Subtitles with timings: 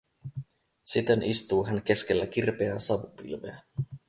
[0.83, 3.61] Siten istuu hän keskellä kirpeää savupilveä.